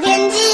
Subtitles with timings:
[0.00, 0.47] 天气。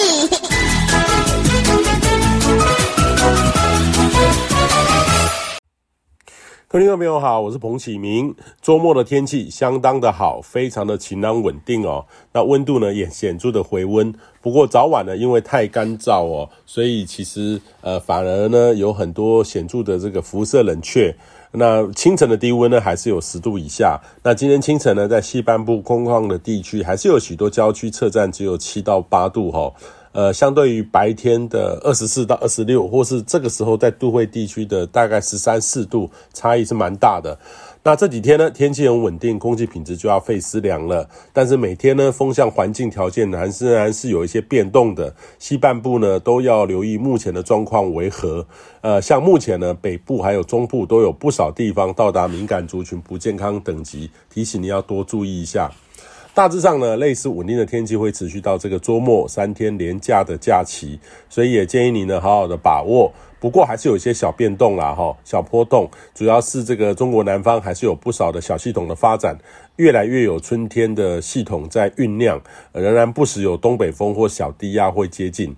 [6.74, 8.34] 各位听众朋友好，我是彭启明。
[8.60, 12.04] 周末的天气相当的好，非常的晴朗稳定哦。
[12.32, 21.14] 那温度呢也显著的回温，不过早晚呢因为太干燥哦，所以其实呃反而呢有很多显著的这个辐射冷却。
[21.52, 24.00] 那清晨的低温呢还是有十度以下。
[24.24, 29.74] 那今天清晨呢在西半部空旷的地区还是有许多郊区车站只有七到八度哈、哦。
[30.14, 37.36] 呃，相对于白天的二十四到二十六，或是这个时候在都会地区的大概十三四度，差异是蛮大的。
[37.82, 41.06] 那这几天呢，天气很稳定，空气品质就要费思量了。
[41.32, 45.12] 但是每天呢，风向环境条件还是仍然是有一些变动的。
[45.40, 48.46] 西半部呢，都要留意目前的状况为何。
[48.82, 55.70] 呃，像目前呢，北部还有中部都有不少地方到达敏感族群不健康等级，提醒你要多注意一下。
[56.34, 63.12] 大致上呢，类似稳定的天气会持续到这个周末三天连假的假期，所以也建议你呢好好的把握。
[63.38, 69.38] 不过还是有一些小变动啦，哈，小波动，主要是这个中国南方还是有不少的小系统的发展，
[69.76, 72.40] 越来越有春天的系统在酝酿，
[72.72, 75.54] 仍然不时有东北风或小低压会接近。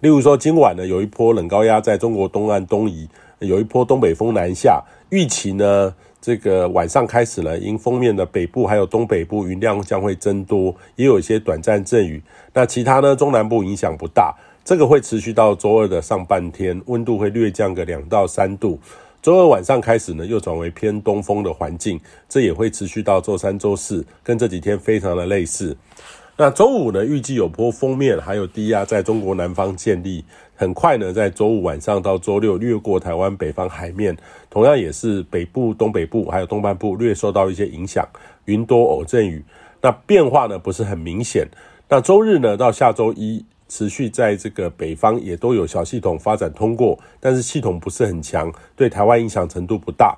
[0.00, 5.94] 例如说，今晚呢有一波冷高压在中国东岸东移，有一波东北风南下，预期呢。
[6.28, 12.22] 这个晚上开始呢，因封面的北部还有东北部云量将会增多，也有一些短暂阵雨。
[12.52, 14.36] 那其他呢，中南部影响不大。
[14.62, 18.78] 这个会持续到周二的上半天，温度会略降个两到三度。
[19.22, 25.74] 周二晚上开始呢，又转为偏东风的环境，这也会持续到周三、周四，跟这几天非常的类似。
[26.40, 34.16] 那周五呢，预计有波锋面还有低压在中国南方建立，很快呢，在周五晚上到周六掠过台湾北方海面，
[34.48, 38.08] 同样也是北部、东北部还有东半部略受到一些影响，
[38.44, 39.44] 云多偶阵雨。
[39.82, 41.44] 那变化呢不是很明显。
[41.88, 50.16] 那周日呢到下周一，持续在这个北方也都有小系统发展通过，但是系统不是很强，对台湾影响程度不大。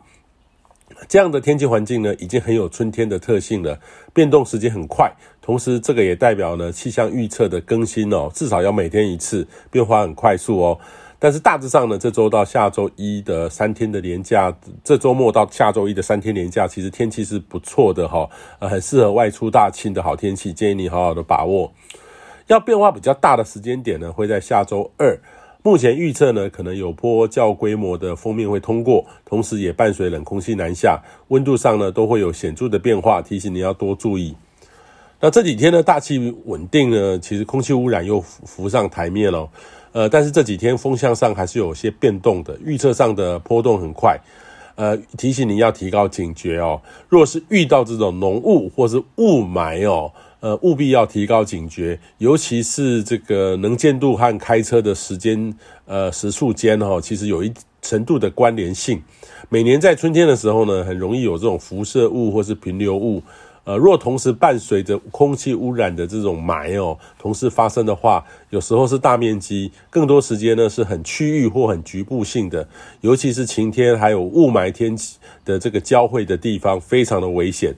[1.09, 3.78] 这样的天气环境呢，已经很有春天的特性了，
[4.12, 5.12] 变动时间很快。
[5.41, 10.78] 同时，这个也代表呢气象预测的更新哦，至少要每天一次，变化很快速哦。
[11.19, 18.28] 但是大致上呢，这周到下周一的三天的连假，这周末到下周一的三天连假，其实天气是不错的哈，
[18.59, 21.72] 呃，很适合外出大庆的好天气，建议你好好的把握。
[22.47, 25.21] 要变化比较大的时间点呢，会在下周二。
[25.62, 30.98] 目前预测呢，可能有波较规模的锋面会通过，同时也伴随冷空气南下，
[31.28, 34.34] 温度上呢都会有显著的变化，提醒你要多注意。
[35.20, 39.47] 那这几天呢，大气稳定呢，其实空气污染又浮上台面了，
[39.93, 44.19] 呃，但是这几天风向上还是有些变动的，预测上的波动很快，
[44.76, 46.81] 呃，提醒你要提高警觉哦。
[47.06, 50.10] 若是遇到这种浓雾或是雾霾哦。
[50.40, 57.52] 呃，务必要提高警觉，尤其是这个能见度和开车的时间，呃，时速间哈，其实有一
[57.82, 59.02] 程度的关联性。
[59.48, 63.22] 每年在春天的时候呢，很容易有这种辐射物或是平流物。
[63.70, 72.69] 呃，若同时伴随着空气污染的这种霾哦，同时发生的话，有时候是大面积，更多时间呢是很区域或很局部性的，
[73.00, 77.72] 尤其是晴天还有雾霾天气的这个交汇的地方，非常的危险，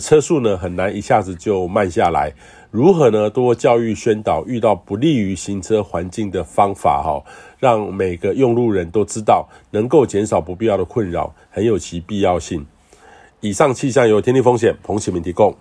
[0.00, 2.32] 车速呢很难一下子就慢下来。
[2.72, 3.30] 如何呢？
[3.30, 7.22] 多教育宣导，遇到不利于行车环境的方法哈，
[7.60, 12.66] 让每个用路人都知道，能够减少不必要的困扰，很有其必要性。
[13.46, 15.54] 以上气象由天气风险彭启明提供。